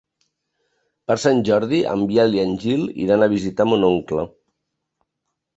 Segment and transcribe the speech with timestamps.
[1.11, 4.25] Per Sant Jordi en Biel i en Gil iran a visitar mon oncle.